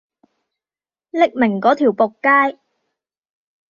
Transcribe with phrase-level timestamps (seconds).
[1.11, 2.07] 匿名嗰條僕
[2.53, 2.57] 街